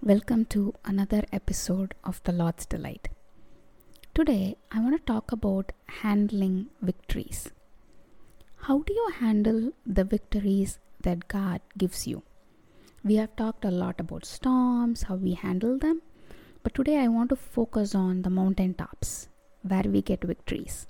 [0.00, 3.08] Welcome to another episode of The Lord's Delight.
[4.14, 7.50] Today, I want to talk about handling victories.
[8.58, 12.22] How do you handle the victories that God gives you?
[13.02, 16.00] We have talked a lot about storms, how we handle them,
[16.62, 19.28] but today I want to focus on the mountaintops
[19.62, 20.86] where we get victories.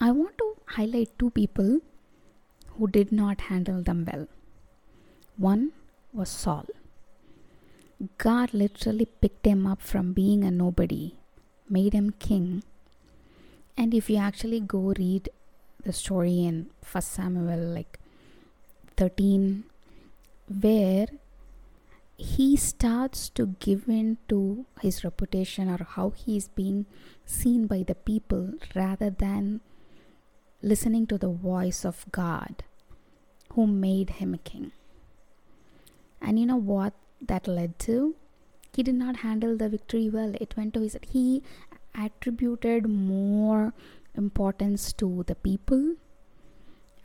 [0.00, 1.78] I want to highlight two people
[2.70, 4.26] who did not handle them well.
[5.36, 5.70] One
[6.12, 6.66] was Saul.
[8.18, 11.14] God literally picked him up from being a nobody,
[11.68, 12.62] made him king.
[13.76, 15.28] And if you actually go read
[15.84, 17.98] the story in First Samuel like
[18.96, 19.64] 13
[20.60, 21.06] where
[22.16, 26.86] he starts to give in to his reputation or how he is being
[27.24, 29.60] seen by the people rather than
[30.62, 32.62] listening to the voice of God
[33.52, 34.72] who made him a king.
[36.20, 36.94] And you know what
[37.28, 38.14] that led to?
[38.74, 40.34] He did not handle the victory well.
[40.40, 41.42] It went to his he
[41.94, 43.72] attributed more
[44.16, 45.94] importance to the people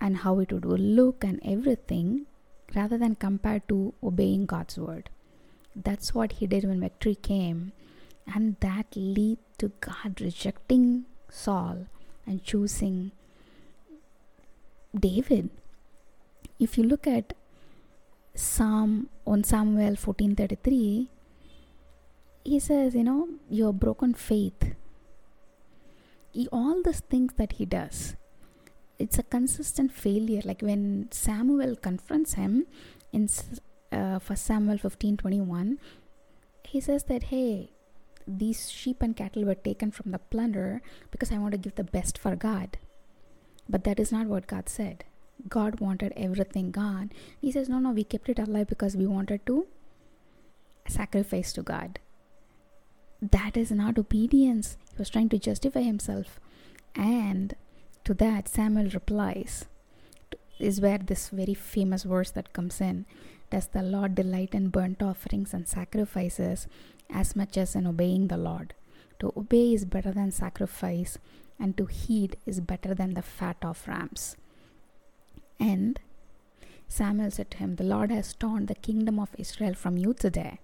[0.02, 2.26] and how it would look and everything
[2.76, 5.10] rather than compared to obeying God's word.
[5.76, 7.72] That's what he did when victory came,
[8.26, 11.86] and that led to God rejecting Saul
[12.26, 13.12] and choosing
[14.98, 15.50] David.
[16.60, 17.34] If you look at
[18.40, 21.08] Psalm on Samuel 14:33,
[22.44, 24.76] he says, you know, your broken faith.
[26.32, 28.16] He, all these things that he does,
[28.98, 30.42] it's a consistent failure.
[30.46, 32.66] Like when Samuel confronts him
[33.12, 33.30] in
[33.92, 35.78] uh, Samuel 15:21,
[36.64, 37.72] he says that hey,
[38.28, 40.82] these sheep and cattle were taken from the plunder
[41.12, 42.78] because I want to give the best for God.
[43.68, 45.04] But that is not what God said.
[45.48, 47.12] God wanted everything gone.
[47.40, 49.68] He says, No, no, we kept it alive because we wanted to
[50.88, 52.00] sacrifice to God.
[53.22, 54.78] That is not obedience.
[54.92, 56.40] He was trying to justify himself.
[56.96, 57.56] And
[58.06, 59.66] to that, Samuel replies,
[60.60, 63.06] is where this very famous verse that comes in
[63.50, 66.68] Does the Lord delight in burnt offerings and sacrifices
[67.10, 68.74] as much as in obeying the Lord?
[69.20, 71.18] To obey is better than sacrifice,
[71.60, 74.38] and to heed is better than the fat of rams.
[75.60, 76.00] And
[76.88, 80.60] Samuel said to him, The Lord has torn the kingdom of Israel from you today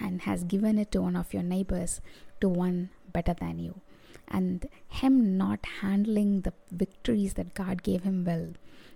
[0.00, 2.00] and has given it to one of your neighbors,
[2.40, 3.80] to one better than you.
[4.28, 8.48] And him not handling the victories that God gave him well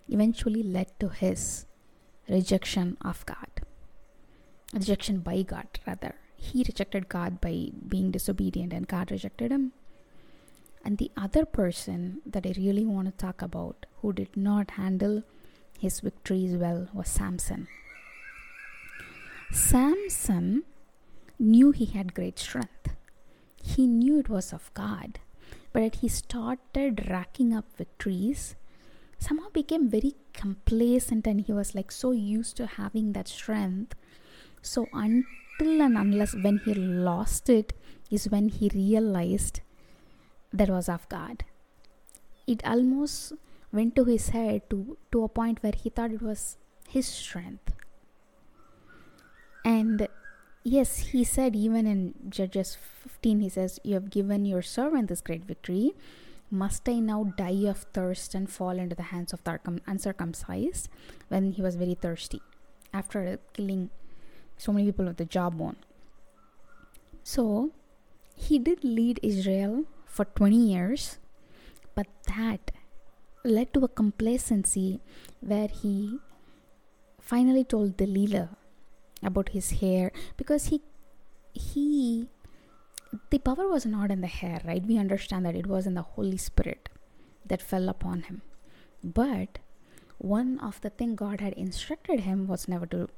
[0.09, 1.67] eventually led to his
[2.29, 3.63] rejection of God.
[4.73, 6.15] Rejection by God, rather.
[6.37, 9.73] He rejected God by being disobedient, and God rejected him.
[10.85, 15.23] And the other person that I really want to talk about who did not handle
[15.79, 17.69] his victories well was Samson.
[19.53, 20.65] Samson
[21.39, 22.95] knew he had great strength.
[23.63, 25.21] He knew it was of God.
[25.73, 28.57] But he started racking up victories,
[29.19, 33.95] somehow became very complacent and he was like so used to having that strength.
[34.63, 37.73] So until and unless when he lost it
[38.11, 39.61] is when he realized
[40.53, 41.45] that was of God.
[42.47, 43.33] It almost
[43.73, 46.57] went to his head to, to a point where he thought it was
[46.89, 47.75] his strength.
[49.65, 50.09] And
[50.65, 55.21] yes, he said, even in Judges 15, he says, You have given your servant this
[55.21, 55.93] great victory.
[56.51, 60.89] Must I now die of thirst and fall into the hands of the uncircumcised?
[61.29, 62.41] When he was very thirsty
[62.95, 63.91] after killing
[64.57, 65.77] so many people with the jawbone.
[67.23, 67.71] So
[68.35, 71.19] he did lead Israel for 20 years,
[71.95, 72.73] but that
[73.45, 75.01] led to a complacency
[75.41, 76.19] where he
[77.21, 78.57] finally told Delilah
[79.23, 80.81] about his hair because he
[81.53, 82.29] he
[83.31, 84.85] the power was not in the hair right?
[84.85, 86.89] We understand that it was in the holy spirit
[87.47, 88.43] that fell upon him.
[89.03, 89.59] But
[90.19, 93.09] one of the thing god had instructed him was never to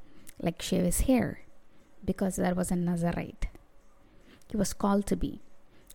[0.41, 1.41] like shave his hair
[2.05, 3.47] because there was a nazarite.
[4.49, 5.41] He was called to be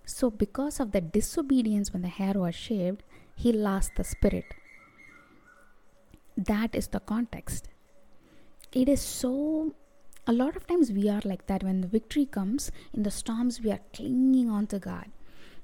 [0.05, 3.03] so because of the disobedience when the hair was shaved
[3.35, 4.45] he lost the spirit.
[6.37, 7.69] That is the context.
[8.71, 9.73] It is so
[10.27, 11.63] a lot of times we are like that.
[11.63, 15.09] When the victory comes in the storms we are clinging on to god.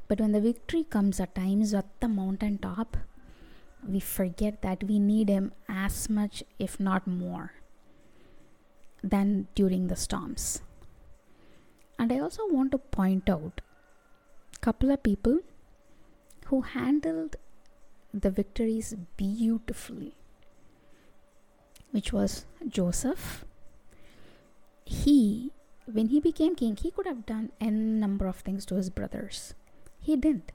[0.08, 2.98] But when the victory comes at times at the mountain top
[3.88, 7.54] we forget that we need him as much if not more
[9.04, 10.62] than during the storms.
[11.98, 13.62] And i also want to point out
[14.62, 15.40] couple of people
[16.48, 17.36] who handled
[18.14, 20.14] the victories beautifully
[21.92, 23.46] which was joseph
[24.92, 25.52] he,
[25.86, 29.54] when he became king, he could have done n number of things to his brothers.
[30.00, 30.52] He didn't.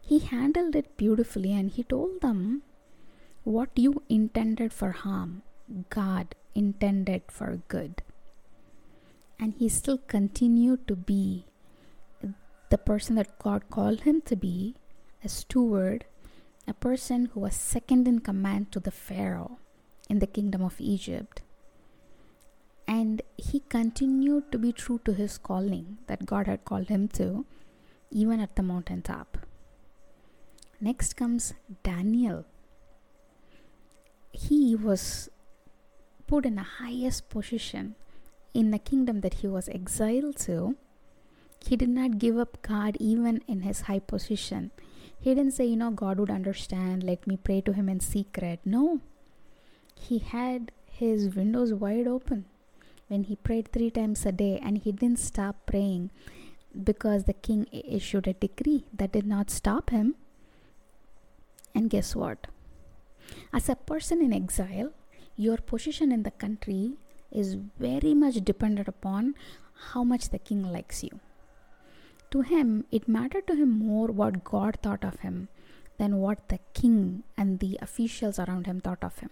[0.00, 2.62] He handled it beautifully and he told them
[3.44, 5.42] what you intended for harm,
[5.90, 8.02] God intended for good.
[9.38, 11.44] And he still continued to be
[12.70, 14.76] the person that God called him to be
[15.22, 16.06] a steward,
[16.66, 19.58] a person who was second in command to the Pharaoh
[20.08, 21.42] in the kingdom of Egypt.
[22.86, 27.44] And he continued to be true to his calling that God had called him to,
[28.10, 29.38] even at the mountaintop.
[30.80, 32.46] Next comes Daniel.
[34.32, 35.28] He was
[36.26, 37.96] put in the highest position
[38.54, 40.76] in the kingdom that he was exiled to.
[41.64, 44.70] He did not give up God even in his high position.
[45.18, 48.60] He didn't say, you know, God would understand, let me pray to him in secret.
[48.64, 49.00] No.
[49.94, 52.46] He had his windows wide open
[53.08, 56.10] when he prayed three times a day and he didn't stop praying
[56.84, 60.14] because the king issued a decree that did not stop him.
[61.74, 62.46] And guess what?
[63.52, 64.90] As a person in exile,
[65.36, 66.94] your position in the country
[67.30, 69.34] is very much dependent upon
[69.92, 71.20] how much the king likes you.
[72.30, 75.48] To him, it mattered to him more what God thought of him
[75.98, 79.30] than what the king and the officials around him thought of him.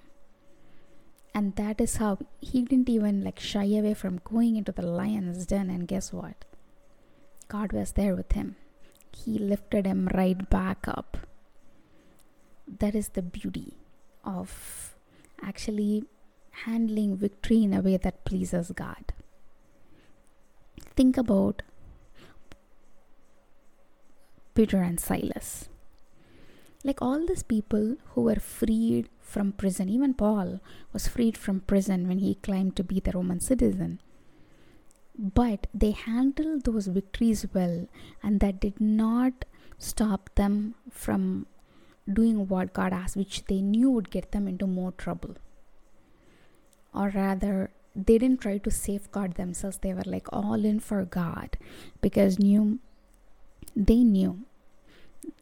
[1.35, 5.47] And that is how he didn't even like shy away from going into the lion's
[5.47, 5.71] den.
[5.71, 6.45] And guess what?
[7.49, 8.57] God was there with him.
[9.17, 11.17] He lifted him right back up.
[12.67, 13.75] That is the beauty
[14.25, 14.97] of
[15.43, 16.05] actually
[16.65, 19.13] handling victory in a way that pleases God.
[20.97, 21.63] Think about
[24.59, 25.69] Peter and Silas.
[26.83, 30.59] Like all these people who were freed from prison, even Paul
[30.93, 34.01] was freed from prison when he claimed to be the Roman citizen.
[35.17, 37.87] But they handled those victories well,
[38.21, 39.45] and that did not
[39.79, 41.47] stop them from
[42.13, 45.37] doing what God asked, which they knew would get them into more trouble.
[46.93, 51.57] Or rather, they didn't try to safeguard themselves, they were like all in for God
[52.01, 52.81] because knew
[53.77, 54.45] they knew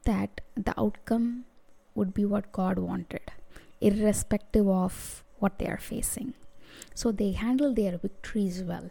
[0.06, 1.44] that the outcome
[1.94, 3.30] would be what God wanted,
[3.80, 6.34] irrespective of what they are facing.
[6.94, 8.90] So they handle their victories well.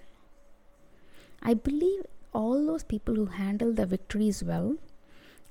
[1.41, 4.77] I believe all those people who handle the victories well,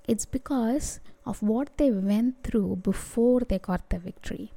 [0.07, 4.53] it's because of what they went through before they got the victory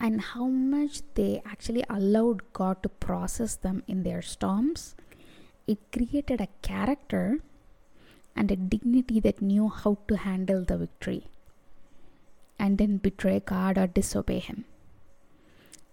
[0.00, 4.94] and how much they actually allowed God to process them in their storms.
[5.66, 7.40] It created a character
[8.36, 11.24] and a dignity that knew how to handle the victory
[12.58, 14.64] and then betray God or disobey Him.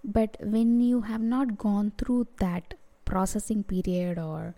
[0.03, 2.73] But when you have not gone through that
[3.05, 4.53] processing period, or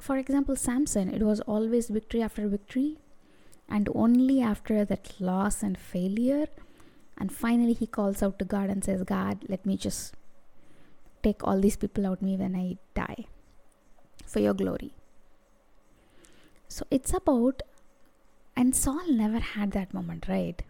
[0.00, 2.96] for example, Samson, it was always victory after victory,
[3.68, 6.46] and only after that loss and failure,
[7.18, 10.14] and finally he calls out to God and says, God, let me just
[11.22, 13.26] take all these people out of me when I die
[14.26, 14.92] for your glory.
[16.68, 17.62] So it's about,
[18.56, 20.62] and Saul never had that moment, right?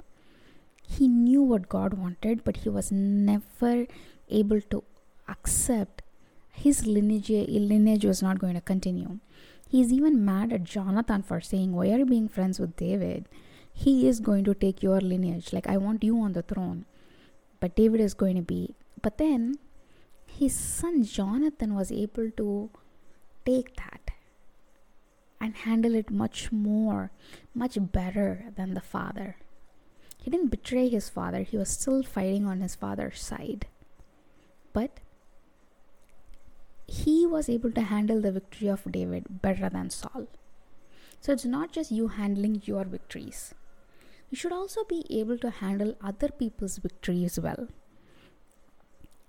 [0.82, 3.86] He knew what God wanted, but he was never
[4.28, 4.84] able to
[5.28, 6.02] accept
[6.52, 9.18] his lineage, lineage was not going to continue.
[9.68, 13.28] He's even mad at Jonathan for saying, Why are you being friends with David?
[13.72, 15.52] He is going to take your lineage.
[15.52, 16.86] Like, I want you on the throne.
[17.60, 18.74] But David is going to be.
[19.02, 19.56] But then
[20.26, 22.70] his son Jonathan was able to
[23.44, 24.05] take that
[25.40, 27.10] and handle it much more,
[27.54, 29.36] much better than the father.
[30.18, 33.66] He didn't betray his father, he was still fighting on his father's side.
[34.72, 35.00] But
[36.86, 40.26] he was able to handle the victory of David better than Saul.
[41.20, 43.54] So it's not just you handling your victories.
[44.30, 47.68] You should also be able to handle other people's victories well.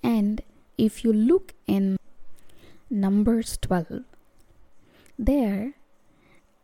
[0.04, 0.42] And
[0.78, 1.98] if you look in
[2.90, 4.04] Numbers 12,
[5.18, 5.74] there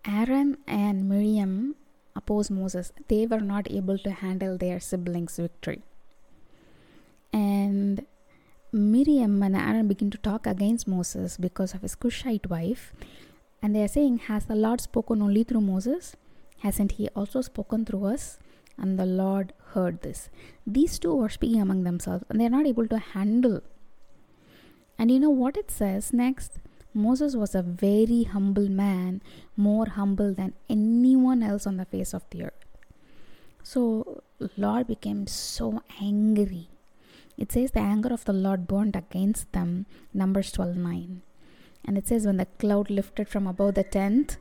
[0.05, 1.75] Aaron and Miriam
[2.15, 2.91] opposed Moses.
[3.07, 5.81] They were not able to handle their siblings' victory.
[7.31, 8.05] And
[8.72, 12.93] Miriam and Aaron begin to talk against Moses because of his Cushite wife.
[13.62, 16.15] And they are saying, Has the Lord spoken only through Moses?
[16.60, 18.39] Hasn't he also spoken through us?
[18.77, 20.29] And the Lord heard this.
[20.65, 23.62] These two were speaking among themselves and they are not able to handle.
[24.98, 26.60] And you know what it says next?
[26.93, 29.21] Moses was a very humble man,
[29.57, 32.65] more humble than anyone else on the face of the earth.
[33.63, 34.23] So
[34.57, 36.69] Lord became so angry
[37.38, 41.21] it says the anger of the Lord burned against them, Numbers 12 9.
[41.85, 44.38] And it says, when the cloud lifted from above the tent,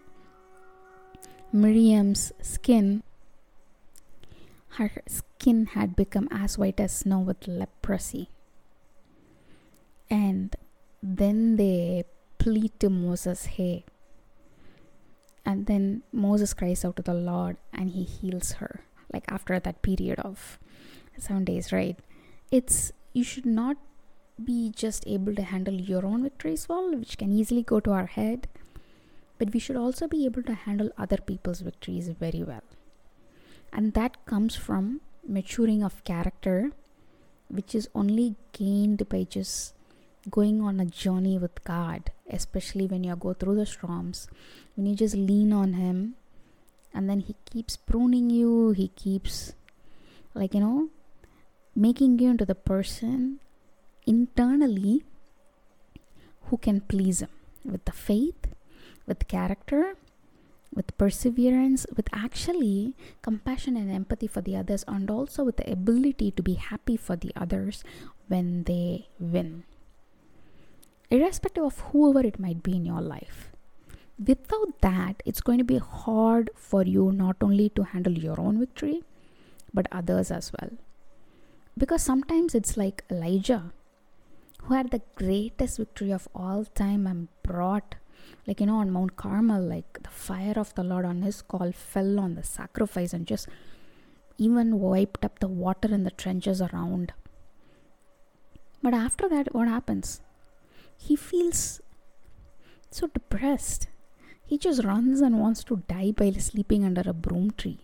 [1.53, 3.03] Miriam's skin,
[4.77, 8.29] her skin had become as white as snow with leprosy.
[10.09, 10.55] And
[11.03, 12.05] then they
[12.43, 13.85] to Moses, hey.
[15.45, 18.81] And then Moses cries out to the Lord and he heals her.
[19.13, 20.59] Like after that period of
[21.19, 21.99] seven days, right?
[22.51, 23.77] It's you should not
[24.43, 28.07] be just able to handle your own victories well, which can easily go to our
[28.07, 28.49] head,
[29.39, 32.63] but we should also be able to handle other people's victories very well.
[33.73, 36.73] And that comes from maturing of character,
[37.49, 39.75] which is only gained by just
[40.31, 44.29] going on a journey with God, especially when you go through the storms,
[44.77, 46.15] when you just lean on Him,
[46.95, 49.55] and then He keeps pruning you, He keeps,
[50.35, 50.89] like, you know,
[51.75, 53.41] making you into the person
[54.07, 55.05] internally
[56.47, 57.31] who can please Him
[57.65, 58.47] with the faith,
[59.07, 59.95] with character,
[60.75, 66.31] with perseverance, with actually compassion and empathy for the others, and also with the ability
[66.31, 67.85] to be happy for the others
[68.29, 69.65] when they win.
[71.13, 73.53] Irrespective of whoever it might be in your life.
[74.19, 78.59] Without that, it's going to be hard for you not only to handle your own
[78.59, 79.03] victory,
[79.75, 80.71] but others as well.
[81.77, 83.73] Because sometimes it's like Elijah
[84.63, 87.97] who had the greatest victory of all time and brought
[88.47, 91.73] like you know on mount carmel like the fire of the lord on his call
[91.73, 93.49] fell on the sacrifice and just
[94.39, 97.13] even wiped up the water in the trenches around
[98.83, 100.21] but after that what happens
[101.07, 101.81] he feels
[102.91, 103.89] so depressed.
[104.47, 107.81] He just runs and wants to die by sleeping under a broom tree.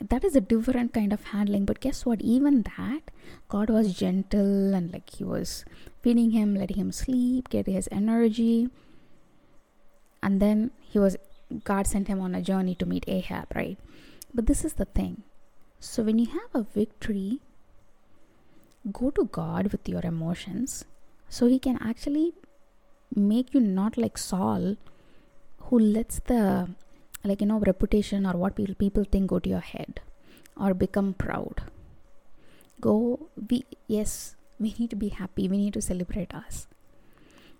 [0.00, 2.20] That is a different kind of handling but guess what?
[2.22, 3.10] Even that
[3.48, 5.64] god was gentle and like he was
[6.02, 8.68] feeding him letting him sleep get his energy.
[10.22, 11.16] And then he was
[11.64, 13.78] god sent him on a journey to meet ahab right?
[14.32, 15.22] But this is the thing.
[15.80, 17.40] So when you have a victory
[18.92, 20.84] go to god with your emotions
[21.28, 22.32] so he can actually
[23.14, 24.76] make you not like saul
[25.68, 26.68] who lets the
[27.24, 30.00] like you know reputation or what people people think go to your head
[30.56, 31.62] or become proud.
[32.80, 35.48] Go we yes we need to be happy.
[35.48, 36.66] We need to celebrate us.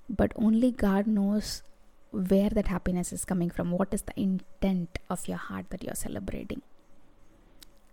[0.09, 1.63] But only god knows
[2.11, 3.71] where that happiness is coming from.
[3.71, 6.63] What is the intent of your heart that you're celebrating?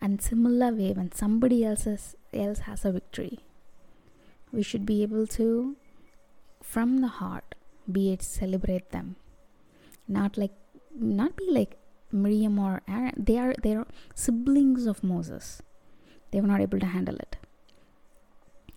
[0.02, 3.40] And similar way when somebody else's else has a victory
[4.56, 5.76] we should be able to
[6.74, 7.56] from the heart
[7.92, 9.16] be it celebrate them
[10.08, 10.54] not like
[10.98, 11.78] not be like
[12.12, 13.14] Miriam or Aaron.
[13.18, 15.62] They are they are siblings of Moses.
[16.32, 17.38] They were not able to handle it.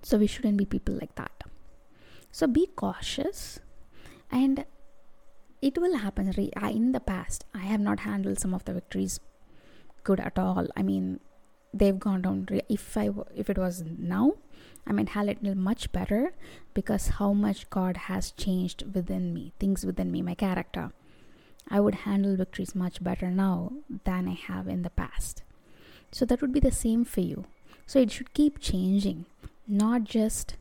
[0.02, 1.44] So we shouldn't be people like that.
[2.30, 3.60] So be cautious,
[4.30, 4.64] and
[5.62, 6.28] it will happen.
[6.28, 9.20] In the past, I have not handled some of the victories
[10.04, 10.68] good at all.
[10.76, 11.20] I mean,
[11.72, 12.48] they've gone down.
[12.68, 14.34] If I if it was now,
[14.86, 16.32] I mean handle it much better
[16.74, 20.92] because how much God has changed within me, things within me, my character
[21.70, 23.72] I would handle victories much better now
[24.04, 25.42] than I have in the past.
[26.10, 27.44] So that would be the same for you.
[27.86, 29.26] So it should keep changing,
[29.66, 30.56] not just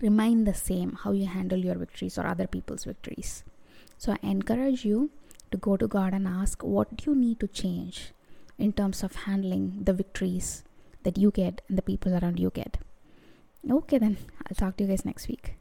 [0.00, 3.44] remain the same how you handle your victories or other people's victories.
[3.98, 5.10] So I encourage you
[5.50, 8.12] to go to God and ask what do you need to change
[8.58, 10.64] in terms of handling the victories
[11.02, 12.78] that you get and the people around you get.
[13.70, 15.56] Okay, then I'll talk to you guys next week.